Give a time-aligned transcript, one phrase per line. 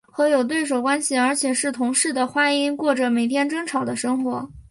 [0.07, 4.49] 和有对手关系而且是同室的花音过着每天争吵的生活。